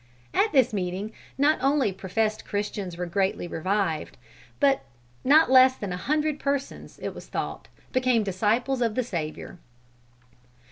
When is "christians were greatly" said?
2.43-3.47